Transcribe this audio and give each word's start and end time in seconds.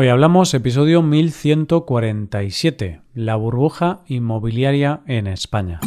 Hoy 0.00 0.06
hablamos 0.06 0.54
episodio 0.54 1.02
1147, 1.02 3.00
la 3.14 3.34
burbuja 3.34 4.02
inmobiliaria 4.06 5.00
en 5.08 5.26
España. 5.26 5.80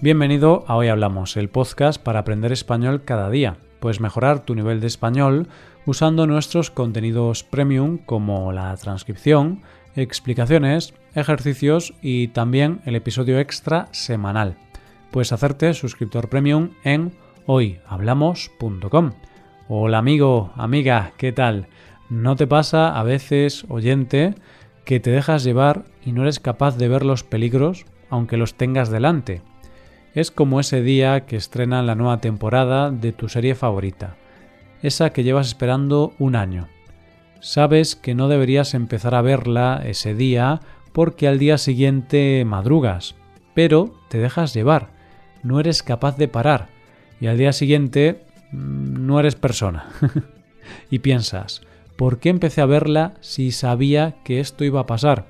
Bienvenido 0.00 0.64
a 0.66 0.74
Hoy 0.74 0.88
Hablamos, 0.88 1.36
el 1.36 1.48
podcast 1.48 2.02
para 2.02 2.18
aprender 2.18 2.50
español 2.50 3.04
cada 3.04 3.30
día. 3.30 3.58
Puedes 3.78 4.00
mejorar 4.00 4.44
tu 4.44 4.56
nivel 4.56 4.80
de 4.80 4.88
español 4.88 5.46
usando 5.86 6.26
nuestros 6.26 6.72
contenidos 6.72 7.44
premium 7.44 7.98
como 7.98 8.50
la 8.50 8.76
transcripción, 8.76 9.62
explicaciones, 9.94 10.94
ejercicios 11.14 11.94
y 12.02 12.26
también 12.26 12.80
el 12.86 12.96
episodio 12.96 13.38
extra 13.38 13.86
semanal. 13.92 14.56
Puedes 15.12 15.30
hacerte 15.30 15.74
suscriptor 15.74 16.30
premium 16.30 16.70
en 16.84 17.12
hoyhablamos.com. 17.44 19.12
Hola 19.68 19.98
amigo, 19.98 20.52
amiga, 20.56 21.12
¿qué 21.18 21.32
tal? 21.32 21.68
¿No 22.08 22.34
te 22.34 22.46
pasa 22.46 22.98
a 22.98 23.02
veces, 23.02 23.66
oyente, 23.68 24.34
que 24.86 25.00
te 25.00 25.10
dejas 25.10 25.44
llevar 25.44 25.84
y 26.02 26.12
no 26.12 26.22
eres 26.22 26.40
capaz 26.40 26.78
de 26.78 26.88
ver 26.88 27.04
los 27.04 27.24
peligros 27.24 27.84
aunque 28.08 28.38
los 28.38 28.54
tengas 28.54 28.88
delante? 28.88 29.42
Es 30.14 30.30
como 30.30 30.60
ese 30.60 30.80
día 30.80 31.26
que 31.26 31.36
estrenan 31.36 31.86
la 31.86 31.94
nueva 31.94 32.22
temporada 32.22 32.90
de 32.90 33.12
tu 33.12 33.28
serie 33.28 33.54
favorita, 33.54 34.16
esa 34.82 35.12
que 35.12 35.24
llevas 35.24 35.46
esperando 35.46 36.14
un 36.18 36.36
año. 36.36 36.68
Sabes 37.40 37.96
que 37.96 38.14
no 38.14 38.28
deberías 38.28 38.72
empezar 38.72 39.14
a 39.14 39.20
verla 39.20 39.82
ese 39.84 40.14
día 40.14 40.60
porque 40.94 41.28
al 41.28 41.38
día 41.38 41.58
siguiente 41.58 42.46
madrugas, 42.46 43.14
pero 43.52 43.92
te 44.08 44.16
dejas 44.16 44.54
llevar, 44.54 45.01
no 45.42 45.60
eres 45.60 45.82
capaz 45.82 46.16
de 46.16 46.28
parar 46.28 46.68
y 47.20 47.28
al 47.28 47.38
día 47.38 47.52
siguiente 47.52 48.24
mm, 48.50 49.06
no 49.06 49.20
eres 49.20 49.34
persona. 49.34 49.86
y 50.90 50.98
piensas, 51.00 51.62
¿por 51.96 52.18
qué 52.18 52.28
empecé 52.28 52.60
a 52.60 52.66
verla 52.66 53.14
si 53.20 53.52
sabía 53.52 54.16
que 54.24 54.40
esto 54.40 54.64
iba 54.64 54.80
a 54.80 54.86
pasar? 54.86 55.26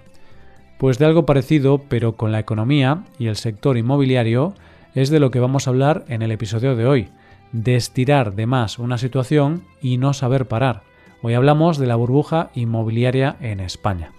Pues 0.79 0.99
de 0.99 1.05
algo 1.05 1.27
parecido, 1.27 1.83
pero 1.89 2.17
con 2.17 2.33
la 2.33 2.41
economía 2.41 3.05
y 3.19 3.27
el 3.27 3.37
sector 3.37 3.77
inmobiliario, 3.77 4.55
es 4.95 5.11
de 5.11 5.21
lo 5.21 5.31
que 5.31 5.41
vamos 5.41 5.67
a 5.67 5.71
hablar 5.71 6.05
en 6.09 6.23
el 6.23 6.33
episodio 6.33 6.77
de 6.77 6.87
hoy, 6.87 7.09
de 7.53 7.77
estirar 7.77 8.35
de 8.35 8.47
más 8.47 8.79
una 8.79 8.99
situación 8.99 9.65
y 9.81 9.99
no 9.99 10.13
saber 10.13 10.49
parar. 10.49 10.83
Hoy 11.23 11.35
hablamos 11.35 11.79
de 11.79 11.87
la 11.87 11.97
burbuja 11.97 12.51
inmobiliaria 12.55 13.37
en 13.41 13.61
España. 13.61 14.13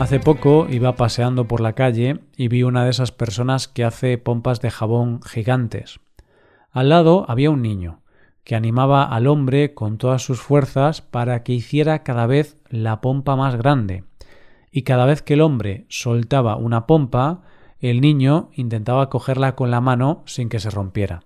Hace 0.00 0.20
poco 0.20 0.68
iba 0.70 0.94
paseando 0.94 1.48
por 1.48 1.60
la 1.60 1.72
calle 1.72 2.20
y 2.36 2.46
vi 2.46 2.62
una 2.62 2.84
de 2.84 2.90
esas 2.90 3.10
personas 3.10 3.66
que 3.66 3.82
hace 3.82 4.16
pompas 4.16 4.60
de 4.60 4.70
jabón 4.70 5.20
gigantes. 5.22 5.98
Al 6.70 6.88
lado 6.88 7.24
había 7.28 7.50
un 7.50 7.62
niño, 7.62 8.00
que 8.44 8.54
animaba 8.54 9.02
al 9.02 9.26
hombre 9.26 9.74
con 9.74 9.98
todas 9.98 10.22
sus 10.22 10.40
fuerzas 10.40 11.02
para 11.02 11.42
que 11.42 11.52
hiciera 11.52 12.04
cada 12.04 12.26
vez 12.26 12.56
la 12.70 13.00
pompa 13.00 13.34
más 13.34 13.56
grande, 13.56 14.04
y 14.70 14.82
cada 14.82 15.04
vez 15.04 15.20
que 15.20 15.34
el 15.34 15.40
hombre 15.40 15.84
soltaba 15.88 16.56
una 16.56 16.86
pompa, 16.86 17.42
el 17.80 18.00
niño 18.00 18.50
intentaba 18.54 19.10
cogerla 19.10 19.56
con 19.56 19.72
la 19.72 19.80
mano 19.80 20.22
sin 20.26 20.48
que 20.48 20.60
se 20.60 20.70
rompiera. 20.70 21.24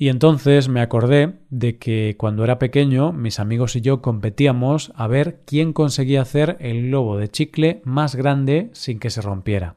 Y 0.00 0.10
entonces 0.10 0.68
me 0.68 0.80
acordé 0.80 1.40
de 1.50 1.76
que 1.76 2.14
cuando 2.16 2.44
era 2.44 2.60
pequeño 2.60 3.12
mis 3.12 3.40
amigos 3.40 3.74
y 3.74 3.80
yo 3.80 4.00
competíamos 4.00 4.92
a 4.94 5.08
ver 5.08 5.40
quién 5.44 5.72
conseguía 5.72 6.22
hacer 6.22 6.56
el 6.60 6.86
globo 6.86 7.18
de 7.18 7.28
chicle 7.28 7.82
más 7.84 8.14
grande 8.14 8.70
sin 8.74 9.00
que 9.00 9.10
se 9.10 9.20
rompiera. 9.20 9.74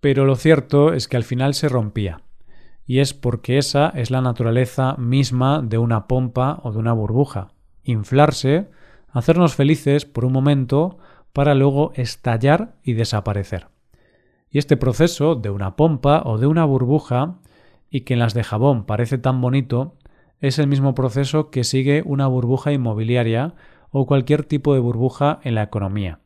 Pero 0.00 0.24
lo 0.24 0.36
cierto 0.36 0.94
es 0.94 1.06
que 1.06 1.18
al 1.18 1.24
final 1.24 1.52
se 1.52 1.68
rompía. 1.68 2.22
Y 2.86 3.00
es 3.00 3.12
porque 3.12 3.58
esa 3.58 3.90
es 3.90 4.10
la 4.10 4.22
naturaleza 4.22 4.96
misma 4.96 5.60
de 5.60 5.76
una 5.76 6.08
pompa 6.08 6.58
o 6.62 6.72
de 6.72 6.78
una 6.78 6.94
burbuja. 6.94 7.52
Inflarse, 7.84 8.70
hacernos 9.10 9.54
felices 9.54 10.06
por 10.06 10.24
un 10.24 10.32
momento 10.32 10.96
para 11.34 11.54
luego 11.54 11.92
estallar 11.94 12.76
y 12.82 12.94
desaparecer. 12.94 13.68
Y 14.50 14.58
este 14.58 14.78
proceso 14.78 15.34
de 15.34 15.50
una 15.50 15.76
pompa 15.76 16.22
o 16.24 16.38
de 16.38 16.46
una 16.46 16.64
burbuja, 16.64 17.38
y 17.92 18.00
que 18.00 18.14
en 18.14 18.20
las 18.20 18.32
de 18.32 18.42
jabón 18.42 18.84
parece 18.84 19.18
tan 19.18 19.40
bonito, 19.42 19.94
es 20.40 20.58
el 20.58 20.66
mismo 20.66 20.94
proceso 20.94 21.50
que 21.50 21.62
sigue 21.62 22.02
una 22.06 22.26
burbuja 22.26 22.72
inmobiliaria 22.72 23.54
o 23.90 24.06
cualquier 24.06 24.44
tipo 24.44 24.72
de 24.72 24.80
burbuja 24.80 25.38
en 25.44 25.54
la 25.54 25.62
economía. 25.62 26.18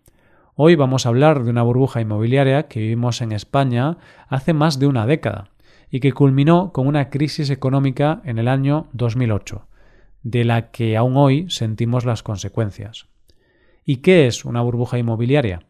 Hoy 0.55 0.77
vamos 0.77 1.05
a 1.05 1.09
hablar 1.09 1.43
de 1.43 1.51
una 1.51 1.65
burbuja 1.65 2.01
inmobiliaria 2.01 2.69
que 2.69 2.81
vivimos 2.81 3.21
en 3.21 3.33
España 3.33 3.99
hace 4.29 4.55
más 4.55 4.79
de 4.79 4.87
una 4.87 5.07
década 5.07 5.51
y 5.91 5.99
que 5.99 6.13
culminó 6.13 6.73
con 6.73 6.87
una 6.87 7.11
crisis 7.11 7.51
económica 7.51 8.23
en 8.25 8.39
el 8.39 8.47
año 8.47 8.89
2008, 8.93 9.67
de 10.23 10.45
la 10.45 10.71
que 10.71 10.97
aún 10.97 11.17
hoy 11.17 11.51
sentimos 11.51 12.05
las 12.05 12.23
consecuencias. 12.23 13.09
¿Y 13.85 13.97
qué 13.97 14.29
es 14.29 14.45
una 14.45 14.63
burbuja 14.63 14.99
inmobiliaria? 14.99 15.67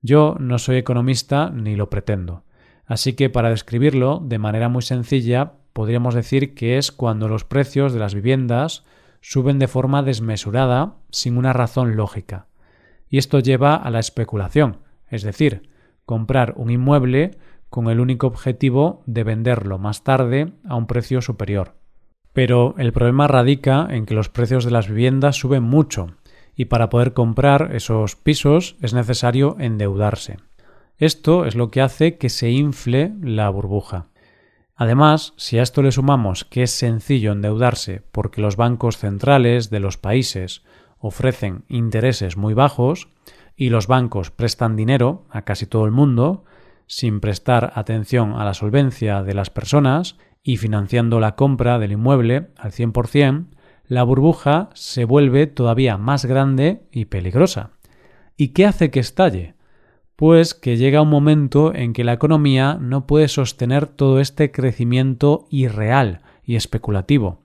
Yo 0.00 0.36
no 0.40 0.58
soy 0.58 0.78
economista 0.78 1.50
ni 1.50 1.76
lo 1.76 1.90
pretendo. 1.90 2.42
Así 2.90 3.12
que 3.12 3.30
para 3.30 3.50
describirlo 3.50 4.18
de 4.20 4.40
manera 4.40 4.68
muy 4.68 4.82
sencilla, 4.82 5.52
podríamos 5.72 6.12
decir 6.12 6.54
que 6.54 6.76
es 6.76 6.90
cuando 6.90 7.28
los 7.28 7.44
precios 7.44 7.92
de 7.92 8.00
las 8.00 8.16
viviendas 8.16 8.82
suben 9.20 9.60
de 9.60 9.68
forma 9.68 10.02
desmesurada 10.02 10.96
sin 11.08 11.38
una 11.38 11.52
razón 11.52 11.94
lógica. 11.94 12.48
Y 13.08 13.18
esto 13.18 13.38
lleva 13.38 13.76
a 13.76 13.90
la 13.90 14.00
especulación, 14.00 14.78
es 15.08 15.22
decir, 15.22 15.70
comprar 16.04 16.54
un 16.56 16.72
inmueble 16.72 17.38
con 17.68 17.88
el 17.88 18.00
único 18.00 18.26
objetivo 18.26 19.04
de 19.06 19.22
venderlo 19.22 19.78
más 19.78 20.02
tarde 20.02 20.54
a 20.68 20.74
un 20.74 20.88
precio 20.88 21.22
superior. 21.22 21.76
Pero 22.32 22.74
el 22.76 22.92
problema 22.92 23.28
radica 23.28 23.86
en 23.88 24.04
que 24.04 24.14
los 24.14 24.30
precios 24.30 24.64
de 24.64 24.72
las 24.72 24.88
viviendas 24.88 25.36
suben 25.36 25.62
mucho 25.62 26.08
y 26.56 26.64
para 26.64 26.90
poder 26.90 27.12
comprar 27.12 27.70
esos 27.72 28.16
pisos 28.16 28.74
es 28.82 28.94
necesario 28.94 29.54
endeudarse. 29.60 30.38
Esto 31.00 31.46
es 31.46 31.54
lo 31.54 31.70
que 31.70 31.80
hace 31.80 32.18
que 32.18 32.28
se 32.28 32.50
infle 32.50 33.14
la 33.22 33.48
burbuja. 33.48 34.08
Además, 34.76 35.32
si 35.38 35.58
a 35.58 35.62
esto 35.62 35.82
le 35.82 35.92
sumamos 35.92 36.44
que 36.44 36.62
es 36.62 36.72
sencillo 36.72 37.32
endeudarse 37.32 38.02
porque 38.12 38.42
los 38.42 38.56
bancos 38.56 38.98
centrales 38.98 39.70
de 39.70 39.80
los 39.80 39.96
países 39.96 40.62
ofrecen 40.98 41.64
intereses 41.68 42.36
muy 42.36 42.52
bajos 42.52 43.08
y 43.56 43.70
los 43.70 43.86
bancos 43.86 44.30
prestan 44.30 44.76
dinero 44.76 45.24
a 45.30 45.42
casi 45.42 45.64
todo 45.64 45.86
el 45.86 45.90
mundo, 45.90 46.44
sin 46.86 47.20
prestar 47.20 47.72
atención 47.76 48.34
a 48.34 48.44
la 48.44 48.52
solvencia 48.52 49.22
de 49.22 49.32
las 49.32 49.48
personas 49.48 50.18
y 50.42 50.58
financiando 50.58 51.18
la 51.18 51.34
compra 51.34 51.78
del 51.78 51.92
inmueble 51.92 52.48
al 52.58 52.72
100%, 52.72 53.46
la 53.86 54.02
burbuja 54.02 54.68
se 54.74 55.06
vuelve 55.06 55.46
todavía 55.46 55.96
más 55.96 56.26
grande 56.26 56.82
y 56.92 57.06
peligrosa. 57.06 57.70
¿Y 58.36 58.48
qué 58.48 58.66
hace 58.66 58.90
que 58.90 59.00
estalle? 59.00 59.54
Pues 60.20 60.52
que 60.52 60.76
llega 60.76 61.00
un 61.00 61.08
momento 61.08 61.74
en 61.74 61.94
que 61.94 62.04
la 62.04 62.12
economía 62.12 62.76
no 62.78 63.06
puede 63.06 63.26
sostener 63.26 63.86
todo 63.86 64.20
este 64.20 64.52
crecimiento 64.52 65.46
irreal 65.48 66.20
y 66.44 66.56
especulativo, 66.56 67.38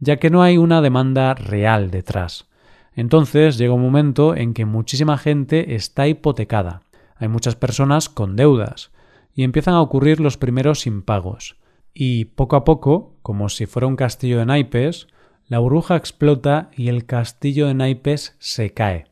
ya 0.00 0.16
que 0.16 0.28
no 0.28 0.42
hay 0.42 0.58
una 0.58 0.82
demanda 0.82 1.34
real 1.34 1.92
detrás. 1.92 2.48
Entonces 2.96 3.56
llega 3.56 3.72
un 3.72 3.82
momento 3.82 4.34
en 4.34 4.52
que 4.52 4.64
muchísima 4.64 5.16
gente 5.16 5.76
está 5.76 6.08
hipotecada, 6.08 6.82
hay 7.14 7.28
muchas 7.28 7.54
personas 7.54 8.08
con 8.08 8.34
deudas, 8.34 8.90
y 9.32 9.44
empiezan 9.44 9.74
a 9.74 9.80
ocurrir 9.80 10.18
los 10.18 10.36
primeros 10.36 10.88
impagos. 10.88 11.54
Y 11.94 12.24
poco 12.24 12.56
a 12.56 12.64
poco, 12.64 13.14
como 13.22 13.48
si 13.48 13.66
fuera 13.66 13.86
un 13.86 13.94
castillo 13.94 14.40
de 14.40 14.46
naipes, 14.46 15.06
la 15.46 15.60
burbuja 15.60 15.94
explota 15.94 16.72
y 16.76 16.88
el 16.88 17.06
castillo 17.06 17.68
de 17.68 17.74
naipes 17.74 18.34
se 18.40 18.74
cae, 18.74 19.06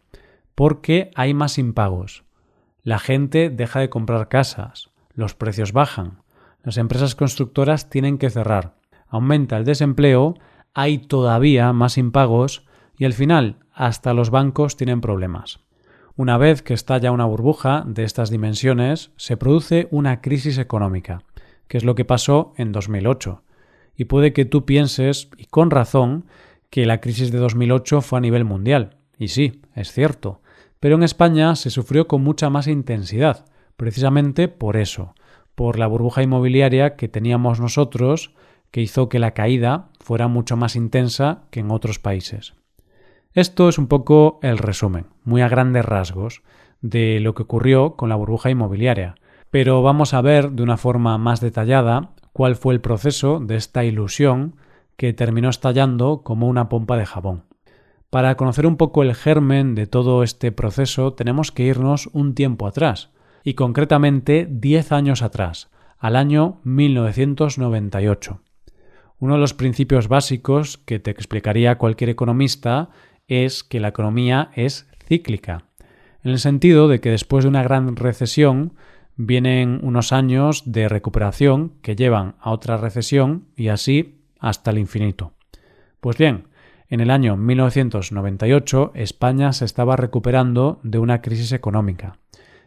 porque 0.56 1.12
hay 1.14 1.34
más 1.34 1.56
impagos. 1.56 2.25
La 2.86 3.00
gente 3.00 3.50
deja 3.50 3.80
de 3.80 3.90
comprar 3.90 4.28
casas, 4.28 4.90
los 5.12 5.34
precios 5.34 5.72
bajan, 5.72 6.20
las 6.62 6.76
empresas 6.76 7.16
constructoras 7.16 7.90
tienen 7.90 8.16
que 8.16 8.30
cerrar, 8.30 8.76
aumenta 9.08 9.56
el 9.56 9.64
desempleo, 9.64 10.34
hay 10.72 10.98
todavía 10.98 11.72
más 11.72 11.98
impagos 11.98 12.64
y 12.96 13.04
al 13.04 13.12
final 13.12 13.56
hasta 13.72 14.14
los 14.14 14.30
bancos 14.30 14.76
tienen 14.76 15.00
problemas. 15.00 15.58
Una 16.14 16.38
vez 16.38 16.62
que 16.62 16.74
estalla 16.74 17.10
una 17.10 17.24
burbuja 17.24 17.82
de 17.88 18.04
estas 18.04 18.30
dimensiones, 18.30 19.10
se 19.16 19.36
produce 19.36 19.88
una 19.90 20.20
crisis 20.20 20.56
económica, 20.58 21.24
que 21.66 21.78
es 21.78 21.84
lo 21.84 21.96
que 21.96 22.04
pasó 22.04 22.54
en 22.56 22.70
2008 22.70 23.42
y 23.96 24.04
puede 24.04 24.32
que 24.32 24.44
tú 24.44 24.64
pienses, 24.64 25.28
y 25.36 25.46
con 25.46 25.72
razón, 25.72 26.26
que 26.70 26.86
la 26.86 27.00
crisis 27.00 27.32
de 27.32 27.38
2008 27.38 28.00
fue 28.00 28.18
a 28.18 28.22
nivel 28.22 28.44
mundial. 28.44 28.98
Y 29.18 29.26
sí, 29.26 29.60
es 29.74 29.90
cierto. 29.90 30.40
Pero 30.80 30.96
en 30.96 31.02
España 31.02 31.54
se 31.56 31.70
sufrió 31.70 32.06
con 32.06 32.22
mucha 32.22 32.50
más 32.50 32.66
intensidad, 32.66 33.46
precisamente 33.76 34.48
por 34.48 34.76
eso, 34.76 35.14
por 35.54 35.78
la 35.78 35.86
burbuja 35.86 36.22
inmobiliaria 36.22 36.96
que 36.96 37.08
teníamos 37.08 37.60
nosotros, 37.60 38.34
que 38.70 38.82
hizo 38.82 39.08
que 39.08 39.18
la 39.18 39.32
caída 39.32 39.88
fuera 40.00 40.28
mucho 40.28 40.56
más 40.56 40.76
intensa 40.76 41.44
que 41.50 41.60
en 41.60 41.70
otros 41.70 41.98
países. 41.98 42.54
Esto 43.32 43.68
es 43.68 43.78
un 43.78 43.86
poco 43.86 44.38
el 44.42 44.58
resumen, 44.58 45.06
muy 45.24 45.42
a 45.42 45.48
grandes 45.48 45.84
rasgos, 45.84 46.42
de 46.80 47.20
lo 47.20 47.34
que 47.34 47.42
ocurrió 47.42 47.96
con 47.96 48.08
la 48.08 48.16
burbuja 48.16 48.50
inmobiliaria. 48.50 49.14
Pero 49.50 49.82
vamos 49.82 50.14
a 50.14 50.20
ver 50.20 50.52
de 50.52 50.62
una 50.62 50.76
forma 50.76 51.16
más 51.18 51.40
detallada 51.40 52.10
cuál 52.32 52.56
fue 52.56 52.74
el 52.74 52.80
proceso 52.80 53.40
de 53.40 53.56
esta 53.56 53.84
ilusión 53.84 54.56
que 54.96 55.12
terminó 55.12 55.48
estallando 55.48 56.22
como 56.22 56.48
una 56.48 56.68
pompa 56.68 56.96
de 56.96 57.06
jabón. 57.06 57.44
Para 58.10 58.36
conocer 58.36 58.66
un 58.66 58.76
poco 58.76 59.02
el 59.02 59.14
germen 59.14 59.74
de 59.74 59.86
todo 59.86 60.22
este 60.22 60.52
proceso 60.52 61.12
tenemos 61.12 61.52
que 61.52 61.64
irnos 61.64 62.08
un 62.12 62.34
tiempo 62.34 62.66
atrás, 62.66 63.10
y 63.42 63.54
concretamente 63.54 64.46
10 64.50 64.92
años 64.92 65.22
atrás, 65.22 65.70
al 65.98 66.16
año 66.16 66.60
1998. 66.64 68.40
Uno 69.18 69.34
de 69.34 69.40
los 69.40 69.54
principios 69.54 70.08
básicos 70.08 70.78
que 70.78 70.98
te 70.98 71.10
explicaría 71.10 71.78
cualquier 71.78 72.10
economista 72.10 72.90
es 73.28 73.64
que 73.64 73.80
la 73.80 73.88
economía 73.88 74.50
es 74.54 74.88
cíclica, 75.06 75.64
en 76.22 76.32
el 76.32 76.38
sentido 76.38 76.88
de 76.88 77.00
que 77.00 77.10
después 77.10 77.44
de 77.44 77.48
una 77.48 77.62
gran 77.62 77.96
recesión 77.96 78.74
vienen 79.16 79.80
unos 79.82 80.12
años 80.12 80.62
de 80.66 80.88
recuperación 80.88 81.72
que 81.82 81.96
llevan 81.96 82.36
a 82.40 82.50
otra 82.50 82.76
recesión 82.76 83.46
y 83.56 83.68
así 83.68 84.20
hasta 84.38 84.70
el 84.70 84.78
infinito. 84.78 85.32
Pues 86.00 86.18
bien, 86.18 86.48
en 86.88 87.00
el 87.00 87.10
año 87.10 87.36
1998 87.36 88.92
España 88.94 89.52
se 89.52 89.64
estaba 89.64 89.96
recuperando 89.96 90.78
de 90.82 90.98
una 90.98 91.20
crisis 91.20 91.52
económica 91.52 92.18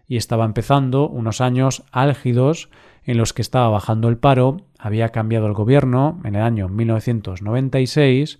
y 0.07 0.18
estaba 0.18 0.45
empezando 0.45 1.07
unos 1.07 1.39
años 1.39 1.83
álgidos 1.92 2.69
en 3.04 3.18
los 3.18 3.31
que 3.31 3.42
estaba 3.42 3.69
bajando 3.69 4.10
el 4.10 4.18
paro, 4.18 4.57
había 4.77 5.10
cambiado 5.10 5.48
el 5.48 5.54
gobierno 5.54 6.19
en 6.24 6.36
el 6.36 6.42
año 6.42 6.68
1996, 6.68 8.39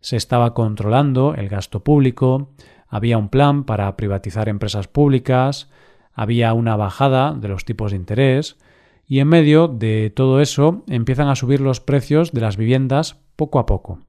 se 0.00 0.16
estaba 0.16 0.54
controlando 0.54 1.34
el 1.34 1.48
gasto 1.48 1.84
público, 1.84 2.50
había 2.88 3.18
un 3.18 3.28
plan 3.28 3.64
para 3.64 3.96
privatizar 3.96 4.48
empresas 4.48 4.88
públicas, 4.88 5.70
había 6.12 6.52
una 6.54 6.76
bajada 6.76 7.34
de 7.34 7.48
los 7.48 7.64
tipos 7.64 7.92
de 7.92 7.98
interés 7.98 8.58
y 9.06 9.20
en 9.20 9.28
medio 9.28 9.68
de 9.68 10.12
todo 10.14 10.40
eso 10.40 10.84
empiezan 10.88 11.28
a 11.28 11.36
subir 11.36 11.60
los 11.60 11.80
precios 11.80 12.32
de 12.32 12.40
las 12.40 12.56
viviendas 12.56 13.20
poco 13.36 13.58
a 13.58 13.66
poco. 13.66 14.00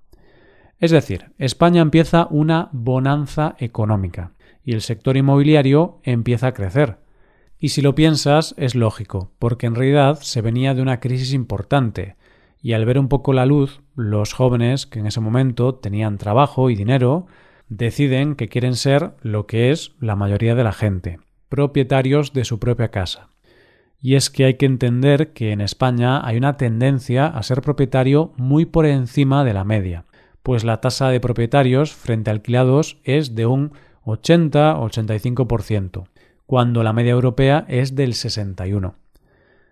Es 0.81 0.89
decir, 0.89 1.31
España 1.37 1.83
empieza 1.83 2.27
una 2.31 2.69
bonanza 2.71 3.55
económica 3.59 4.31
y 4.65 4.73
el 4.73 4.81
sector 4.81 5.15
inmobiliario 5.15 5.99
empieza 6.01 6.47
a 6.47 6.53
crecer. 6.53 6.97
Y 7.59 7.69
si 7.69 7.83
lo 7.83 7.93
piensas, 7.93 8.55
es 8.57 8.73
lógico, 8.73 9.31
porque 9.37 9.67
en 9.67 9.75
realidad 9.75 10.17
se 10.21 10.41
venía 10.41 10.73
de 10.73 10.81
una 10.81 10.99
crisis 10.99 11.33
importante, 11.33 12.15
y 12.63 12.73
al 12.73 12.85
ver 12.85 12.97
un 12.97 13.09
poco 13.09 13.31
la 13.31 13.45
luz, 13.45 13.81
los 13.95 14.33
jóvenes 14.33 14.87
que 14.87 14.99
en 14.99 15.05
ese 15.05 15.19
momento 15.19 15.75
tenían 15.75 16.17
trabajo 16.17 16.71
y 16.71 16.75
dinero, 16.75 17.27
deciden 17.69 18.33
que 18.33 18.49
quieren 18.49 18.75
ser 18.75 19.11
lo 19.21 19.45
que 19.45 19.69
es 19.69 19.93
la 19.99 20.15
mayoría 20.15 20.55
de 20.55 20.63
la 20.63 20.73
gente, 20.73 21.19
propietarios 21.47 22.33
de 22.33 22.43
su 22.43 22.57
propia 22.57 22.89
casa. 22.89 23.29
Y 23.99 24.15
es 24.15 24.31
que 24.31 24.45
hay 24.45 24.55
que 24.55 24.65
entender 24.65 25.31
que 25.33 25.51
en 25.51 25.61
España 25.61 26.25
hay 26.25 26.37
una 26.37 26.57
tendencia 26.57 27.27
a 27.27 27.43
ser 27.43 27.61
propietario 27.61 28.33
muy 28.35 28.65
por 28.65 28.87
encima 28.87 29.43
de 29.43 29.53
la 29.53 29.63
media, 29.63 30.05
pues 30.43 30.63
la 30.63 30.81
tasa 30.81 31.09
de 31.09 31.19
propietarios 31.19 31.93
frente 31.93 32.29
a 32.29 32.33
alquilados 32.33 32.97
es 33.03 33.35
de 33.35 33.45
un 33.45 33.73
80-85%, 34.05 36.07
cuando 36.45 36.83
la 36.83 36.93
media 36.93 37.11
europea 37.11 37.65
es 37.67 37.95
del 37.95 38.13
61%. 38.13 38.93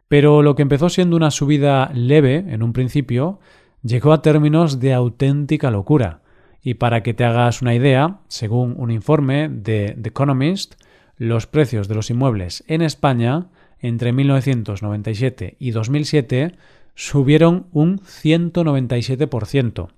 Pero 0.07 0.41
lo 0.41 0.55
que 0.55 0.63
empezó 0.63 0.89
siendo 0.89 1.15
una 1.15 1.31
subida 1.31 1.91
leve 1.93 2.45
en 2.47 2.63
un 2.63 2.73
principio, 2.73 3.39
llegó 3.83 4.11
a 4.11 4.21
términos 4.21 4.79
de 4.79 4.93
auténtica 4.93 5.71
locura. 5.71 6.21
Y 6.61 6.73
para 6.73 7.03
que 7.03 7.13
te 7.13 7.23
hagas 7.23 7.61
una 7.61 7.75
idea, 7.75 8.19
según 8.27 8.75
un 8.77 8.91
informe 8.91 9.49
de 9.49 9.95
The 10.01 10.09
Economist, 10.09 10.75
los 11.15 11.47
precios 11.47 11.87
de 11.87 11.95
los 11.95 12.09
inmuebles 12.09 12.63
en 12.67 12.81
España 12.81 13.47
entre 13.79 14.11
1997 14.11 15.55
y 15.59 15.71
2007 15.71 16.55
subieron 16.95 17.67
un 17.71 17.99
197%, 17.99 19.89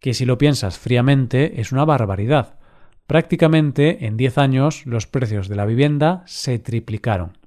que 0.00 0.14
si 0.14 0.24
lo 0.24 0.38
piensas 0.38 0.78
fríamente 0.78 1.60
es 1.60 1.72
una 1.72 1.84
barbaridad. 1.84 2.58
Prácticamente 3.06 4.06
en 4.06 4.16
10 4.16 4.38
años 4.38 4.86
los 4.86 5.06
precios 5.06 5.48
de 5.48 5.56
la 5.56 5.66
vivienda 5.66 6.22
se 6.26 6.58
triplicaron. 6.58 7.38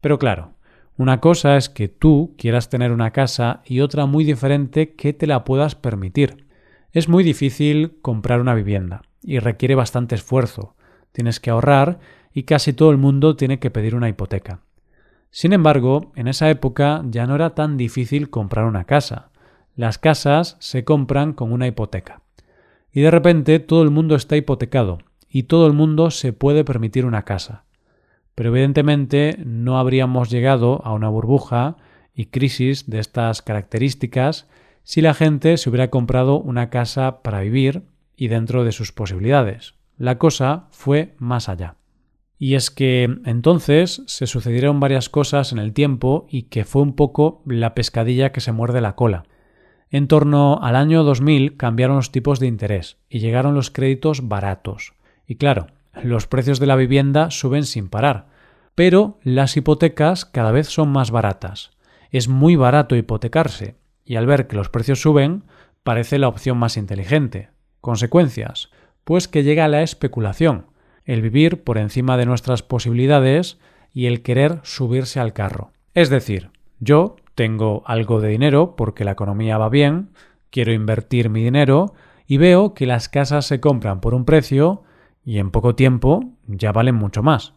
Pero 0.00 0.18
claro, 0.18 0.54
una 0.96 1.20
cosa 1.20 1.56
es 1.56 1.68
que 1.68 1.88
tú 1.88 2.34
quieras 2.38 2.68
tener 2.68 2.92
una 2.92 3.12
casa 3.12 3.62
y 3.64 3.80
otra 3.80 4.06
muy 4.06 4.24
diferente 4.24 4.94
que 4.94 5.12
te 5.12 5.26
la 5.26 5.44
puedas 5.44 5.74
permitir. 5.74 6.46
Es 6.92 7.08
muy 7.08 7.24
difícil 7.24 7.98
comprar 8.02 8.40
una 8.40 8.54
vivienda 8.54 9.02
y 9.22 9.38
requiere 9.38 9.74
bastante 9.74 10.14
esfuerzo. 10.14 10.76
Tienes 11.12 11.40
que 11.40 11.50
ahorrar 11.50 11.98
y 12.32 12.44
casi 12.44 12.72
todo 12.72 12.90
el 12.90 12.98
mundo 12.98 13.36
tiene 13.36 13.58
que 13.58 13.70
pedir 13.70 13.94
una 13.94 14.08
hipoteca. 14.08 14.60
Sin 15.30 15.54
embargo, 15.54 16.12
en 16.14 16.28
esa 16.28 16.50
época 16.50 17.02
ya 17.06 17.26
no 17.26 17.34
era 17.34 17.54
tan 17.54 17.76
difícil 17.76 18.28
comprar 18.28 18.66
una 18.66 18.84
casa. 18.84 19.31
Las 19.74 19.98
casas 19.98 20.56
se 20.60 20.84
compran 20.84 21.32
con 21.32 21.52
una 21.52 21.66
hipoteca. 21.66 22.22
Y 22.92 23.00
de 23.00 23.10
repente 23.10 23.58
todo 23.58 23.82
el 23.82 23.90
mundo 23.90 24.14
está 24.14 24.36
hipotecado 24.36 24.98
y 25.28 25.44
todo 25.44 25.66
el 25.66 25.72
mundo 25.72 26.10
se 26.10 26.34
puede 26.34 26.62
permitir 26.62 27.06
una 27.06 27.24
casa. 27.24 27.64
Pero 28.34 28.50
evidentemente 28.50 29.38
no 29.44 29.78
habríamos 29.78 30.30
llegado 30.30 30.84
a 30.84 30.92
una 30.92 31.08
burbuja 31.08 31.76
y 32.14 32.26
crisis 32.26 32.88
de 32.88 32.98
estas 32.98 33.40
características 33.40 34.46
si 34.82 35.00
la 35.00 35.14
gente 35.14 35.56
se 35.56 35.70
hubiera 35.70 35.88
comprado 35.88 36.38
una 36.38 36.68
casa 36.68 37.22
para 37.22 37.40
vivir 37.40 37.84
y 38.16 38.28
dentro 38.28 38.64
de 38.64 38.72
sus 38.72 38.92
posibilidades. 38.92 39.74
La 39.96 40.18
cosa 40.18 40.66
fue 40.70 41.14
más 41.18 41.48
allá. 41.48 41.76
Y 42.38 42.56
es 42.56 42.70
que 42.70 43.04
entonces 43.24 44.02
se 44.06 44.26
sucedieron 44.26 44.80
varias 44.80 45.08
cosas 45.08 45.52
en 45.52 45.58
el 45.58 45.72
tiempo 45.72 46.26
y 46.28 46.44
que 46.44 46.64
fue 46.64 46.82
un 46.82 46.94
poco 46.94 47.42
la 47.46 47.74
pescadilla 47.74 48.32
que 48.32 48.40
se 48.40 48.52
muerde 48.52 48.80
la 48.80 48.96
cola. 48.96 49.24
En 49.92 50.08
torno 50.08 50.58
al 50.62 50.74
año 50.74 51.04
2000 51.04 51.58
cambiaron 51.58 51.96
los 51.96 52.10
tipos 52.10 52.40
de 52.40 52.46
interés 52.46 52.96
y 53.10 53.18
llegaron 53.18 53.54
los 53.54 53.70
créditos 53.70 54.26
baratos. 54.26 54.94
Y 55.26 55.34
claro, 55.36 55.66
los 56.02 56.26
precios 56.26 56.58
de 56.58 56.66
la 56.66 56.76
vivienda 56.76 57.30
suben 57.30 57.66
sin 57.66 57.90
parar, 57.90 58.26
pero 58.74 59.18
las 59.22 59.54
hipotecas 59.54 60.24
cada 60.24 60.50
vez 60.50 60.68
son 60.68 60.88
más 60.88 61.10
baratas. 61.10 61.72
Es 62.10 62.26
muy 62.26 62.56
barato 62.56 62.96
hipotecarse 62.96 63.76
y 64.02 64.16
al 64.16 64.24
ver 64.24 64.46
que 64.46 64.56
los 64.56 64.70
precios 64.70 65.02
suben, 65.02 65.44
parece 65.82 66.18
la 66.18 66.28
opción 66.28 66.56
más 66.56 66.78
inteligente. 66.78 67.50
Consecuencias, 67.82 68.70
pues 69.04 69.28
que 69.28 69.42
llega 69.42 69.68
la 69.68 69.82
especulación, 69.82 70.68
el 71.04 71.20
vivir 71.20 71.64
por 71.64 71.76
encima 71.76 72.16
de 72.16 72.24
nuestras 72.24 72.62
posibilidades 72.62 73.58
y 73.92 74.06
el 74.06 74.22
querer 74.22 74.60
subirse 74.62 75.20
al 75.20 75.34
carro. 75.34 75.72
Es 75.92 76.08
decir, 76.08 76.48
yo 76.80 77.16
tengo 77.34 77.82
algo 77.86 78.20
de 78.20 78.28
dinero 78.28 78.76
porque 78.76 79.04
la 79.04 79.12
economía 79.12 79.58
va 79.58 79.68
bien, 79.68 80.10
quiero 80.50 80.72
invertir 80.72 81.30
mi 81.30 81.42
dinero 81.42 81.94
y 82.26 82.36
veo 82.36 82.74
que 82.74 82.86
las 82.86 83.08
casas 83.08 83.46
se 83.46 83.60
compran 83.60 84.00
por 84.00 84.14
un 84.14 84.24
precio 84.24 84.82
y 85.24 85.38
en 85.38 85.50
poco 85.50 85.74
tiempo 85.74 86.24
ya 86.46 86.72
valen 86.72 86.94
mucho 86.94 87.22
más. 87.22 87.54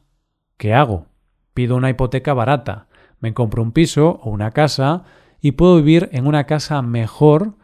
¿Qué 0.57 0.73
hago? 0.73 1.07
Pido 1.53 1.75
una 1.75 1.89
hipoteca 1.89 2.33
barata, 2.33 2.87
me 3.19 3.33
compro 3.33 3.63
un 3.63 3.71
piso 3.71 4.19
o 4.23 4.29
una 4.29 4.51
casa 4.51 5.03
y 5.41 5.53
puedo 5.53 5.77
vivir 5.77 6.09
en 6.11 6.27
una 6.27 6.45
casa 6.45 6.81
mejor 6.81 7.55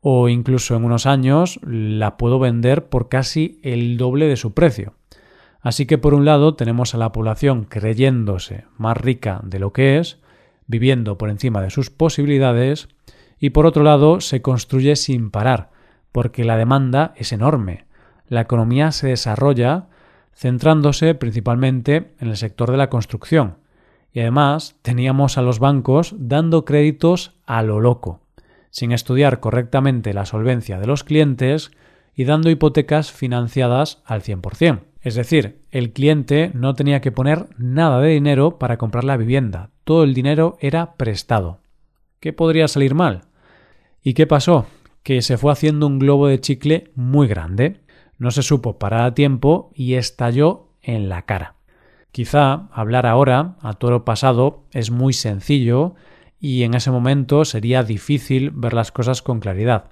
o 0.00 0.28
incluso 0.28 0.76
en 0.76 0.84
unos 0.84 1.06
años 1.06 1.58
la 1.64 2.16
puedo 2.16 2.38
vender 2.38 2.88
por 2.88 3.08
casi 3.08 3.60
el 3.62 3.96
doble 3.96 4.26
de 4.26 4.36
su 4.36 4.54
precio. 4.54 4.94
Así 5.60 5.86
que 5.86 5.98
por 5.98 6.14
un 6.14 6.24
lado 6.24 6.54
tenemos 6.54 6.94
a 6.94 6.98
la 6.98 7.10
población 7.10 7.64
creyéndose 7.64 8.66
más 8.76 8.96
rica 8.96 9.40
de 9.42 9.58
lo 9.58 9.72
que 9.72 9.98
es, 9.98 10.20
viviendo 10.66 11.18
por 11.18 11.30
encima 11.30 11.60
de 11.62 11.70
sus 11.70 11.90
posibilidades, 11.90 12.88
y 13.38 13.50
por 13.50 13.66
otro 13.66 13.82
lado 13.82 14.20
se 14.20 14.42
construye 14.42 14.96
sin 14.96 15.30
parar, 15.30 15.70
porque 16.12 16.44
la 16.44 16.56
demanda 16.56 17.12
es 17.16 17.32
enorme. 17.32 17.84
La 18.28 18.40
economía 18.40 18.92
se 18.92 19.08
desarrolla 19.08 19.88
centrándose 20.34 21.14
principalmente 21.14 22.14
en 22.18 22.28
el 22.28 22.36
sector 22.36 22.70
de 22.70 22.76
la 22.76 22.90
construcción, 22.90 23.58
y 24.12 24.20
además 24.20 24.76
teníamos 24.82 25.38
a 25.38 25.42
los 25.42 25.58
bancos 25.58 26.14
dando 26.18 26.64
créditos 26.64 27.34
a 27.46 27.62
lo 27.62 27.80
loco, 27.80 28.20
sin 28.70 28.92
estudiar 28.92 29.40
correctamente 29.40 30.14
la 30.14 30.26
solvencia 30.26 30.78
de 30.78 30.86
los 30.86 31.04
clientes 31.04 31.70
y 32.14 32.24
dando 32.24 32.50
hipotecas 32.50 33.12
financiadas 33.12 34.02
al 34.06 34.22
100%. 34.22 34.80
Es 35.06 35.14
decir, 35.14 35.60
el 35.70 35.92
cliente 35.92 36.50
no 36.52 36.74
tenía 36.74 37.00
que 37.00 37.12
poner 37.12 37.46
nada 37.58 38.00
de 38.00 38.08
dinero 38.08 38.58
para 38.58 38.76
comprar 38.76 39.04
la 39.04 39.16
vivienda, 39.16 39.70
todo 39.84 40.02
el 40.02 40.14
dinero 40.14 40.56
era 40.60 40.96
prestado. 40.96 41.60
¿Qué 42.18 42.32
podría 42.32 42.66
salir 42.66 42.96
mal? 42.96 43.22
¿Y 44.02 44.14
qué 44.14 44.26
pasó? 44.26 44.66
Que 45.04 45.22
se 45.22 45.38
fue 45.38 45.52
haciendo 45.52 45.86
un 45.86 46.00
globo 46.00 46.26
de 46.26 46.40
chicle 46.40 46.90
muy 46.96 47.28
grande, 47.28 47.82
no 48.18 48.32
se 48.32 48.42
supo 48.42 48.80
parar 48.80 49.02
a 49.02 49.14
tiempo 49.14 49.70
y 49.76 49.94
estalló 49.94 50.70
en 50.82 51.08
la 51.08 51.22
cara. 51.22 51.54
Quizá 52.10 52.66
hablar 52.72 53.06
ahora, 53.06 53.58
a 53.60 53.74
toro 53.74 54.04
pasado, 54.04 54.64
es 54.72 54.90
muy 54.90 55.12
sencillo 55.12 55.94
y 56.40 56.64
en 56.64 56.74
ese 56.74 56.90
momento 56.90 57.44
sería 57.44 57.84
difícil 57.84 58.50
ver 58.50 58.74
las 58.74 58.90
cosas 58.90 59.22
con 59.22 59.38
claridad. 59.38 59.84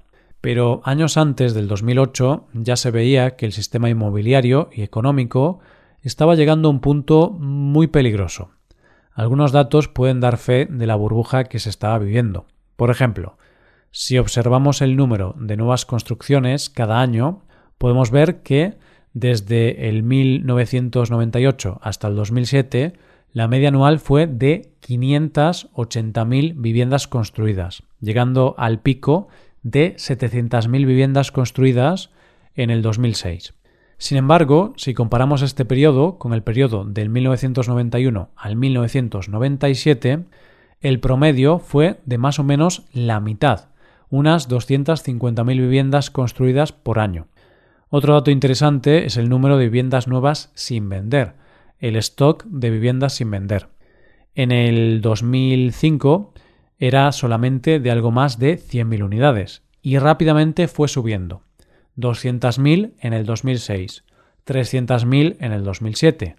Pero 0.45 0.83
años 0.85 1.17
antes 1.17 1.55
del 1.55 1.69
2008 1.69 2.49
ya 2.53 2.77
se 2.77 2.91
veía 2.91 3.35
que 3.35 3.47
el 3.47 3.53
sistema 3.53 3.89
inmobiliario 3.89 4.69
y 4.75 4.83
económico 4.83 5.61
estaba 6.03 6.35
llegando 6.35 6.69
a 6.69 6.71
un 6.71 6.81
punto 6.81 7.31
muy 7.31 7.87
peligroso. 7.87 8.51
Algunos 9.15 9.53
datos 9.53 9.89
pueden 9.89 10.21
dar 10.21 10.37
fe 10.37 10.67
de 10.67 10.87
la 10.87 10.97
burbuja 10.97 11.45
que 11.45 11.59
se 11.59 11.71
estaba 11.71 11.99
viviendo. 11.99 12.45
Por 12.77 12.91
ejemplo, 12.91 13.39
si 13.91 14.19
observamos 14.19 14.83
el 14.83 14.97
número 14.97 15.35
de 15.39 15.57
nuevas 15.57 15.87
construcciones 15.87 16.69
cada 16.69 17.01
año, 17.01 17.41
podemos 17.79 18.11
ver 18.11 18.43
que 18.43 18.77
desde 19.15 19.89
el 19.89 20.03
1998 20.03 21.79
hasta 21.81 22.09
el 22.09 22.17
2007, 22.17 22.93
la 23.33 23.49
media 23.49 23.69
anual 23.69 23.99
fue 23.99 24.27
de 24.27 24.75
580.000 24.87 26.53
viviendas 26.55 27.09
construidas, 27.09 27.83
llegando 27.99 28.55
al 28.59 28.83
pico 28.83 29.29
de 29.65 29.97
700.000 29.97 30.87
viviendas 30.87 31.33
construidas 31.33 32.11
en 32.55 32.71
el 32.71 32.83
2006. 32.83 33.55
Sin 33.99 34.19
embargo, 34.19 34.75
si 34.77 34.95
comparamos 34.95 35.43
este 35.43 35.65
periodo 35.65 36.19
con 36.19 36.33
el 36.33 36.43
periodo 36.43 36.85
del 36.85 37.09
1991 37.09 38.31
al 38.37 38.57
1997, 38.57 40.25
el 40.81 41.01
promedio 41.01 41.59
fue 41.59 42.01
de 42.05 42.19
más 42.19 42.39
o 42.39 42.45
menos 42.45 42.85
la 42.93 43.19
mitad, 43.21 43.71
unas 44.11 44.49
250.000 44.49 45.47
viviendas 45.47 46.11
construidas 46.11 46.73
por 46.73 46.99
año. 46.99 47.27
Otro 47.89 48.15
dato 48.15 48.31
interesante 48.31 49.07
es 49.07 49.17
el 49.17 49.29
número 49.29 49.57
de 49.57 49.65
viviendas 49.65 50.09
nuevas 50.09 50.51
sin 50.55 50.89
vender, 50.89 51.35
el 51.79 51.97
stock 51.97 52.45
de 52.45 52.71
viviendas 52.71 53.15
sin 53.15 53.31
vender. 53.31 53.69
En 54.35 54.53
el 54.53 55.01
2005 55.01 56.35
era 56.79 57.11
solamente 57.13 57.81
de 57.81 57.91
algo 57.91 58.11
más 58.11 58.39
de 58.39 58.59
100.000 58.59 59.05
unidades 59.05 59.63
y 59.83 59.99
rápidamente 59.99 60.69
fue 60.69 60.89
subiendo. 60.89 61.43
200.000 61.97 62.95
en 63.01 63.13
el 63.13 63.25
2006, 63.27 64.05
300.000 64.47 65.37
en 65.39 65.53
el 65.53 65.65
2007, 65.65 66.37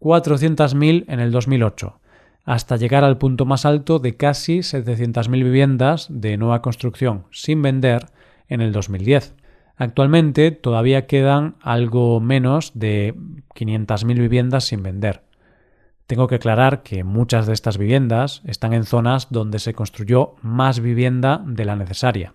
400.000 0.00 1.04
en 1.08 1.20
el 1.20 1.30
2008, 1.30 2.00
hasta 2.44 2.76
llegar 2.76 3.04
al 3.04 3.18
punto 3.18 3.44
más 3.44 3.64
alto 3.64 3.98
de 3.98 4.16
casi 4.16 4.58
700.000 4.58 5.30
viviendas 5.32 6.06
de 6.10 6.36
nueva 6.36 6.62
construcción 6.62 7.24
sin 7.30 7.62
vender 7.62 8.06
en 8.48 8.60
el 8.60 8.72
2010. 8.72 9.34
Actualmente 9.76 10.50
todavía 10.52 11.06
quedan 11.06 11.56
algo 11.60 12.18
menos 12.20 12.72
de 12.74 13.14
500.000 13.54 14.18
viviendas 14.18 14.64
sin 14.64 14.82
vender. 14.82 15.25
Tengo 16.06 16.28
que 16.28 16.36
aclarar 16.36 16.82
que 16.82 17.02
muchas 17.02 17.46
de 17.46 17.52
estas 17.52 17.78
viviendas 17.78 18.42
están 18.44 18.72
en 18.72 18.84
zonas 18.84 19.26
donde 19.30 19.58
se 19.58 19.74
construyó 19.74 20.36
más 20.40 20.78
vivienda 20.78 21.42
de 21.44 21.64
la 21.64 21.74
necesaria, 21.74 22.34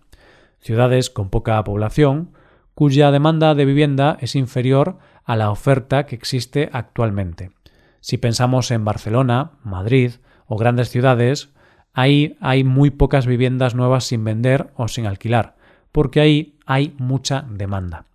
ciudades 0.59 1.09
con 1.09 1.29
poca 1.29 1.63
población, 1.63 2.31
cuya 2.73 3.11
demanda 3.11 3.55
de 3.55 3.65
vivienda 3.65 4.17
es 4.19 4.35
inferior 4.35 4.97
a 5.23 5.35
la 5.37 5.51
oferta 5.51 6.05
que 6.05 6.15
existe 6.15 6.69
actualmente. 6.73 7.51
Si 8.01 8.17
pensamos 8.17 8.71
en 8.71 8.83
Barcelona, 8.83 9.51
Madrid 9.63 10.13
o 10.47 10.57
grandes 10.57 10.89
ciudades, 10.89 11.49
ahí 11.93 12.37
hay 12.41 12.63
muy 12.63 12.89
pocas 12.89 13.25
viviendas 13.25 13.75
nuevas 13.75 14.03
sin 14.03 14.23
vender 14.23 14.71
o 14.75 14.89
sin 14.89 15.05
alquilar, 15.05 15.55
porque 15.91 16.19
ahí 16.19 16.57
hay 16.65 16.93
mucha 16.97 17.45
demanda. 17.49 18.05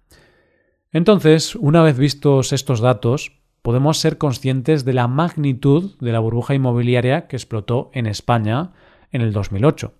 Entonces, 0.92 1.54
una 1.54 1.82
vez 1.82 1.96
vistos 1.98 2.52
estos 2.52 2.80
datos, 2.80 3.32
podemos 3.66 3.98
ser 3.98 4.16
conscientes 4.16 4.84
de 4.84 4.92
la 4.92 5.08
magnitud 5.08 5.98
de 5.98 6.12
la 6.12 6.20
burbuja 6.20 6.54
inmobiliaria 6.54 7.26
que 7.26 7.34
explotó 7.34 7.90
en 7.94 8.06
España 8.06 8.70
en 9.10 9.22
el 9.22 9.32
2008. 9.32 9.92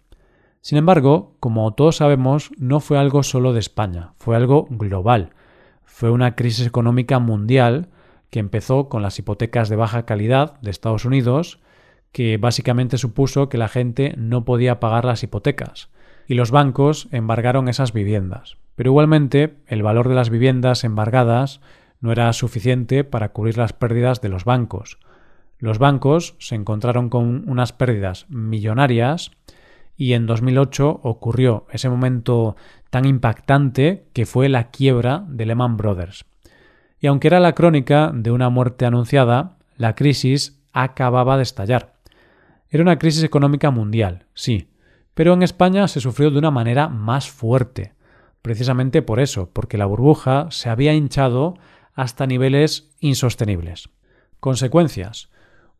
Sin 0.60 0.78
embargo, 0.78 1.34
como 1.40 1.74
todos 1.74 1.96
sabemos, 1.96 2.52
no 2.58 2.78
fue 2.78 2.96
algo 2.96 3.24
solo 3.24 3.52
de 3.52 3.58
España, 3.58 4.12
fue 4.18 4.36
algo 4.36 4.68
global. 4.70 5.30
Fue 5.82 6.12
una 6.12 6.36
crisis 6.36 6.64
económica 6.64 7.18
mundial 7.18 7.88
que 8.30 8.38
empezó 8.38 8.88
con 8.88 9.02
las 9.02 9.18
hipotecas 9.18 9.68
de 9.68 9.74
baja 9.74 10.04
calidad 10.04 10.60
de 10.60 10.70
Estados 10.70 11.04
Unidos, 11.04 11.58
que 12.12 12.36
básicamente 12.36 12.98
supuso 12.98 13.48
que 13.48 13.58
la 13.58 13.66
gente 13.66 14.14
no 14.16 14.44
podía 14.44 14.78
pagar 14.78 15.04
las 15.04 15.24
hipotecas 15.24 15.88
y 16.28 16.34
los 16.34 16.52
bancos 16.52 17.08
embargaron 17.10 17.68
esas 17.68 17.92
viviendas. 17.92 18.58
Pero 18.76 18.90
igualmente 18.90 19.56
el 19.66 19.82
valor 19.82 20.08
de 20.08 20.14
las 20.14 20.30
viviendas 20.30 20.84
embargadas 20.84 21.60
no 22.00 22.12
era 22.12 22.32
suficiente 22.32 23.04
para 23.04 23.30
cubrir 23.30 23.58
las 23.58 23.72
pérdidas 23.72 24.20
de 24.20 24.28
los 24.28 24.44
bancos. 24.44 24.98
Los 25.58 25.78
bancos 25.78 26.36
se 26.38 26.54
encontraron 26.54 27.08
con 27.08 27.48
unas 27.48 27.72
pérdidas 27.72 28.26
millonarias 28.28 29.30
y 29.96 30.12
en 30.12 30.26
2008 30.26 31.00
ocurrió 31.02 31.66
ese 31.70 31.88
momento 31.88 32.56
tan 32.90 33.06
impactante 33.06 34.06
que 34.12 34.26
fue 34.26 34.48
la 34.48 34.70
quiebra 34.70 35.24
de 35.28 35.46
Lehman 35.46 35.76
Brothers. 35.76 36.26
Y 37.00 37.06
aunque 37.06 37.28
era 37.28 37.40
la 37.40 37.54
crónica 37.54 38.10
de 38.14 38.30
una 38.30 38.50
muerte 38.50 38.84
anunciada, 38.84 39.56
la 39.76 39.94
crisis 39.94 40.62
acababa 40.72 41.36
de 41.36 41.42
estallar. 41.42 41.94
Era 42.68 42.82
una 42.82 42.98
crisis 42.98 43.22
económica 43.22 43.70
mundial, 43.70 44.26
sí, 44.34 44.68
pero 45.14 45.32
en 45.32 45.42
España 45.42 45.88
se 45.88 46.00
sufrió 46.00 46.30
de 46.30 46.38
una 46.38 46.50
manera 46.50 46.88
más 46.88 47.30
fuerte, 47.30 47.94
precisamente 48.42 49.00
por 49.02 49.20
eso, 49.20 49.50
porque 49.52 49.78
la 49.78 49.86
burbuja 49.86 50.48
se 50.50 50.68
había 50.68 50.92
hinchado 50.92 51.54
hasta 51.96 52.28
niveles 52.28 52.94
insostenibles. 53.00 53.88
Consecuencias. 54.38 55.30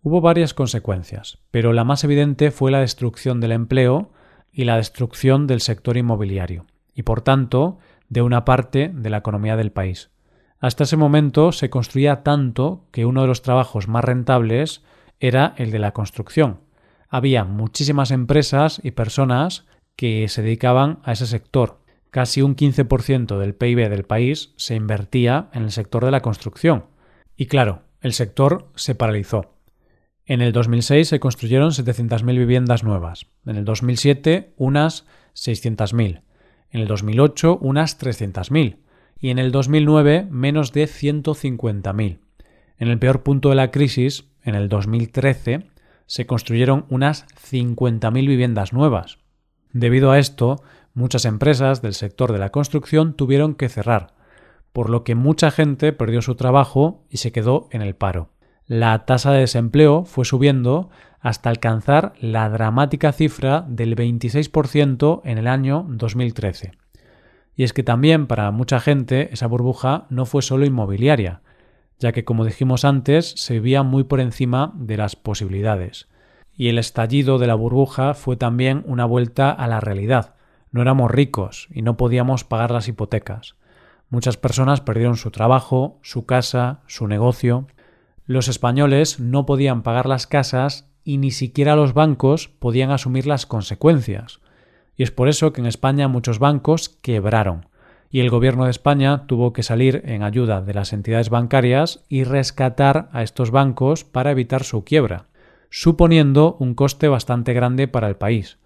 Hubo 0.03 0.21
varias 0.21 0.53
consecuencias, 0.55 1.39
pero 1.53 1.73
la 1.73 1.85
más 1.85 2.03
evidente 2.03 2.51
fue 2.51 2.73
la 2.73 2.81
destrucción 2.81 3.41
del 3.41 3.53
empleo 3.53 4.11
y 4.51 4.65
la 4.65 4.77
destrucción 4.77 5.47
del 5.47 5.61
sector 5.61 5.97
inmobiliario, 5.97 6.67
y 6.93 7.03
por 7.03 7.21
tanto 7.21 7.79
de 8.09 8.23
una 8.23 8.45
parte 8.45 8.91
de 8.93 9.11
la 9.11 9.19
economía 9.19 9.57
del 9.57 9.71
país. 9.71 10.11
Hasta 10.59 10.83
ese 10.83 10.97
momento 10.97 11.53
se 11.53 11.71
construía 11.71 12.25
tanto 12.25 12.87
que 12.91 13.07
uno 13.07 13.23
de 13.23 13.29
los 13.29 13.43
trabajos 13.43 13.87
más 13.87 14.05
rentables 14.05 14.83
era 15.21 15.55
el 15.57 15.71
de 15.71 15.79
la 15.79 15.93
construcción, 15.93 16.67
había 17.09 17.45
muchísimas 17.45 18.11
empresas 18.11 18.81
y 18.83 18.91
personas 18.93 19.67
que 19.97 20.29
se 20.29 20.43
dedicaban 20.43 20.99
a 21.05 21.13
ese 21.13 21.27
sector. 21.27 21.81
Casi 22.17 22.41
un 22.41 22.57
15% 22.57 23.37
del 23.37 23.55
PIB 23.55 23.91
del 23.91 24.05
país 24.05 24.55
se 24.57 24.75
invertía 24.75 25.51
en 25.53 25.65
el 25.65 25.71
sector 25.71 26.03
de 26.03 26.11
la 26.11 26.23
construcción. 26.23 26.87
Y 27.37 27.45
claro, 27.45 27.83
el 28.01 28.15
sector 28.15 28.71
se 28.75 28.95
paralizó. 28.95 29.53
En 30.25 30.41
el 30.41 30.55
2006 30.55 31.09
se 31.09 31.21
construyeron 31.21 31.73
700.000 31.73 32.25
viviendas 32.39 32.85
nuevas, 32.85 33.27
en 33.45 33.57
el 33.57 33.67
2007 33.67 34.55
unas 34.57 35.05
600.000, 35.35 36.23
en 36.71 36.81
el 36.81 36.89
2008 36.89 37.59
unas 37.61 38.01
300.000 38.01 38.79
y 39.21 39.29
en 39.29 39.39
el 39.39 39.53
2009 39.53 40.27
menos 40.31 40.73
de 40.73 40.85
150.000. 40.85 42.19
En 42.79 42.89
el 42.89 42.99
peor 42.99 43.25
punto 43.25 43.51
de 43.51 43.57
la 43.57 43.71
crisis, 43.71 44.25
en 44.43 44.55
el 44.55 44.71
2013, 44.71 45.67
se 46.07 46.27
construyeron 46.27 46.87
unas 46.89 47.27
50.000 47.27 48.27
viviendas 48.27 48.73
nuevas. 48.73 49.19
Debido 49.75 50.13
a 50.13 50.19
esto, 50.19 50.63
muchas 50.97 51.27
empresas 51.27 51.83
del 51.83 51.95
sector 51.95 52.33
de 52.33 52.39
la 52.39 52.49
construcción 52.49 53.13
tuvieron 53.13 53.55
que 53.55 53.69
cerrar, 53.69 54.15
por 54.73 54.91
lo 54.91 55.05
que 55.05 55.15
mucha 55.15 55.51
gente 55.51 55.93
perdió 55.93 56.23
su 56.23 56.35
trabajo 56.35 57.05
y 57.11 57.19
se 57.19 57.33
quedó 57.33 57.69
en 57.71 57.83
el 57.83 57.95
paro. 57.95 58.31
La 58.67 59.05
tasa 59.05 59.31
de 59.31 59.41
desempleo 59.41 60.05
fue 60.05 60.25
subiendo 60.25 60.89
hasta 61.21 61.51
alcanzar 61.51 62.15
la 62.19 62.49
dramática 62.49 63.13
cifra 63.13 63.65
del 63.69 63.95
26% 63.95 65.21
en 65.25 65.39
el 65.39 65.47
año 65.47 65.85
2013. 65.89 66.73
Y 67.55 67.65
es 67.65 67.73
que 67.73 67.83
también 67.83 68.27
para 68.27 68.51
mucha 68.51 68.81
gente 68.81 69.29
esa 69.33 69.47
burbuja 69.47 70.07
no 70.09 70.25
fue 70.25 70.41
solo 70.41 70.65
inmobiliaria, 70.65 71.43
ya 71.99 72.13
que 72.13 72.25
como 72.25 72.45
dijimos 72.45 72.87
antes 72.87 73.33
se 73.37 73.55
vivía 73.55 73.83
muy 73.83 74.05
por 74.05 74.21
encima 74.21 74.73
de 74.77 74.97
las 74.97 75.15
posibilidades. 75.15 76.09
Y 76.57 76.69
el 76.69 76.79
estallido 76.79 77.39
de 77.39 77.49
la 77.49 77.55
burbuja 77.55 78.15
fue 78.15 78.37
también 78.37 78.83
una 78.87 79.05
vuelta 79.05 79.51
a 79.51 79.67
la 79.67 79.81
realidad. 79.81 80.36
No 80.77 80.83
éramos 80.83 81.11
ricos 81.11 81.69
y 81.73 81.81
no 81.81 81.97
podíamos 81.97 82.45
pagar 82.45 82.71
las 82.71 82.87
hipotecas. 82.87 83.57
Muchas 84.11 84.37
personas 84.37 84.83
perdieron 84.83 85.17
su 85.17 85.31
trabajo, 85.31 85.99
su 86.03 86.27
casa, 86.27 86.81
su 86.87 87.09
negocio. 87.09 87.67
Los 88.27 88.49
españoles 88.49 89.19
no 89.19 89.47
podían 89.47 89.83
pagar 89.83 90.05
las 90.05 90.27
casas 90.27 90.87
y 91.03 91.17
ni 91.17 91.31
siquiera 91.31 91.77
los 91.77 91.95
bancos 91.95 92.49
podían 92.49 92.91
asumir 92.91 93.27
las 93.27 93.47
consecuencias. 93.47 94.41
Y 94.99 95.03
es 95.03 95.11
por 95.11 95.31
eso 95.31 95.55
que 95.55 95.63
en 95.63 95.67
España 95.67 96.09
muchos 96.09 96.41
bancos 96.41 96.91
quebraron 96.91 97.69
y 98.11 98.21
el 98.21 98.29
gobierno 98.29 98.67
de 98.67 98.71
España 98.73 99.27
tuvo 99.27 99.55
que 99.55 99.63
salir 99.63 100.03
en 100.05 100.23
ayuda 100.23 100.61
de 100.61 100.75
las 100.75 100.93
entidades 100.93 101.31
bancarias 101.31 102.05
y 102.11 102.25
rescatar 102.25 103.09
a 103.13 103.23
estos 103.23 103.51
bancos 103.51 104.05
para 104.05 104.31
evitar 104.31 104.63
su 104.63 104.85
quiebra, 104.85 105.25
suponiendo 105.71 106.59
un 106.61 106.75
coste 106.75 107.09
bastante 107.09 107.55
grande 107.55 107.89
para 107.89 108.09
el 108.09 108.17
país 108.17 108.59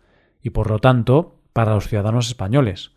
y 0.42 0.50
por 0.50 0.70
lo 0.70 0.80
tanto 0.80 1.36
para 1.52 1.74
los 1.74 1.88
ciudadanos 1.88 2.28
españoles. 2.28 2.92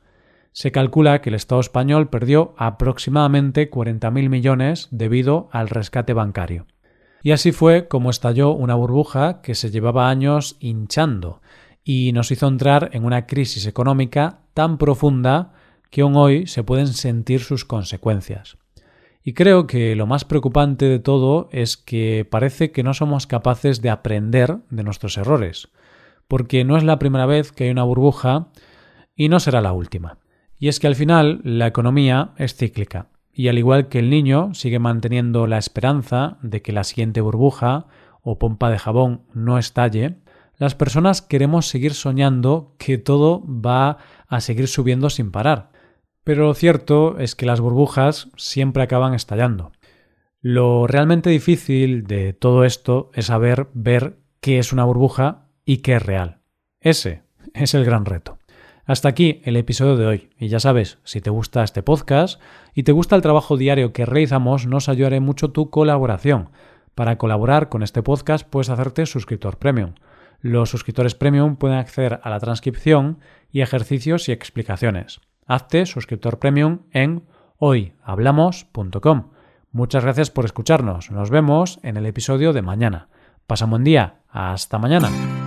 Se 0.51 0.71
calcula 0.71 1.21
que 1.21 1.29
el 1.29 1.35
Estado 1.35 1.61
español 1.61 2.09
perdió 2.09 2.53
aproximadamente 2.57 3.71
40.000 3.71 4.29
millones 4.29 4.87
debido 4.91 5.49
al 5.51 5.69
rescate 5.69 6.13
bancario. 6.13 6.67
Y 7.23 7.31
así 7.31 7.51
fue 7.51 7.87
como 7.87 8.09
estalló 8.09 8.51
una 8.51 8.75
burbuja 8.75 9.41
que 9.41 9.55
se 9.55 9.71
llevaba 9.71 10.09
años 10.09 10.57
hinchando 10.59 11.41
y 11.83 12.11
nos 12.13 12.31
hizo 12.31 12.47
entrar 12.47 12.89
en 12.93 13.05
una 13.05 13.25
crisis 13.25 13.65
económica 13.65 14.41
tan 14.53 14.77
profunda 14.77 15.53
que 15.89 16.01
aún 16.01 16.15
hoy 16.15 16.47
se 16.47 16.63
pueden 16.63 16.87
sentir 16.87 17.41
sus 17.41 17.65
consecuencias. 17.65 18.57
Y 19.23 19.33
creo 19.33 19.67
que 19.67 19.95
lo 19.95 20.05
más 20.05 20.25
preocupante 20.25 20.85
de 20.85 20.99
todo 20.99 21.49
es 21.51 21.77
que 21.77 22.27
parece 22.29 22.71
que 22.71 22.83
no 22.83 22.93
somos 22.93 23.25
capaces 23.25 23.81
de 23.81 23.89
aprender 23.89 24.57
de 24.69 24.83
nuestros 24.83 25.17
errores, 25.17 25.69
porque 26.27 26.63
no 26.63 26.77
es 26.77 26.83
la 26.83 26.99
primera 26.99 27.25
vez 27.25 27.51
que 27.51 27.65
hay 27.65 27.69
una 27.69 27.83
burbuja 27.83 28.49
y 29.15 29.29
no 29.29 29.39
será 29.39 29.61
la 29.61 29.73
última. 29.73 30.17
Y 30.57 30.67
es 30.67 30.79
que 30.79 30.87
al 30.87 30.95
final 30.95 31.41
la 31.43 31.67
economía 31.67 32.31
es 32.37 32.55
cíclica, 32.55 33.07
y 33.33 33.47
al 33.47 33.57
igual 33.57 33.89
que 33.89 33.99
el 33.99 34.09
niño 34.09 34.53
sigue 34.53 34.79
manteniendo 34.79 35.47
la 35.47 35.57
esperanza 35.57 36.37
de 36.41 36.61
que 36.61 36.71
la 36.71 36.83
siguiente 36.83 37.21
burbuja 37.21 37.87
o 38.21 38.39
pompa 38.39 38.69
de 38.69 38.79
jabón 38.79 39.23
no 39.33 39.57
estalle, 39.57 40.19
las 40.57 40.75
personas 40.75 41.21
queremos 41.21 41.67
seguir 41.67 41.93
soñando 41.93 42.75
que 42.77 42.97
todo 42.97 43.43
va 43.45 43.97
a 44.27 44.39
seguir 44.39 44.67
subiendo 44.67 45.09
sin 45.09 45.31
parar. 45.31 45.71
Pero 46.23 46.45
lo 46.47 46.53
cierto 46.53 47.17
es 47.19 47.35
que 47.35 47.45
las 47.45 47.59
burbujas 47.59 48.29
siempre 48.37 48.83
acaban 48.83 49.13
estallando. 49.13 49.71
Lo 50.39 50.87
realmente 50.87 51.29
difícil 51.29 52.03
de 52.05 52.33
todo 52.33 52.63
esto 52.63 53.11
es 53.13 53.25
saber 53.25 53.67
ver 53.73 54.19
qué 54.39 54.59
es 54.59 54.71
una 54.71 54.85
burbuja 54.85 55.42
y 55.65 55.77
qué 55.77 55.95
es 55.95 56.03
real. 56.03 56.41
Ese 56.79 57.23
es 57.53 57.73
el 57.73 57.85
gran 57.85 58.05
reto. 58.05 58.37
Hasta 58.85 59.07
aquí 59.07 59.41
el 59.45 59.55
episodio 59.55 59.95
de 59.95 60.05
hoy. 60.05 60.29
Y 60.37 60.49
ya 60.49 60.59
sabes, 60.59 60.99
si 61.03 61.21
te 61.21 61.29
gusta 61.29 61.63
este 61.63 61.83
podcast 61.83 62.41
y 62.73 62.83
te 62.83 62.91
gusta 62.91 63.15
el 63.15 63.21
trabajo 63.21 63.55
diario 63.55 63.93
que 63.93 64.05
realizamos, 64.05 64.67
nos 64.67 64.89
ayudaré 64.89 65.21
mucho 65.21 65.51
tu 65.51 65.69
colaboración. 65.69 66.49
Para 66.95 67.17
colaborar 67.17 67.69
con 67.69 67.81
este 67.81 68.03
podcast 68.03 68.47
puedes 68.47 68.69
hacerte 68.69 69.05
suscriptor 69.05 69.57
premium. 69.57 69.93
Los 70.41 70.69
suscriptores 70.69 71.15
premium 71.15 71.55
pueden 71.55 71.77
acceder 71.77 72.19
a 72.21 72.29
la 72.29 72.39
transcripción 72.39 73.19
y 73.49 73.61
ejercicios 73.61 74.27
y 74.27 74.33
explicaciones. 74.33 75.21
Hazte 75.45 75.85
suscriptor 75.85 76.39
premium 76.39 76.79
en 76.91 77.23
hoyhablamos.com. 77.57 79.31
Muchas 79.71 80.03
gracias 80.03 80.29
por 80.29 80.43
escucharnos. 80.43 81.09
Nos 81.09 81.29
vemos 81.29 81.79
en 81.83 81.95
el 81.97 82.05
episodio 82.05 82.51
de 82.51 82.61
mañana. 82.61 83.07
Pasa 83.47 83.65
un 83.65 83.71
buen 83.71 83.83
día. 83.83 84.19
Hasta 84.29 84.77
mañana. 84.77 85.42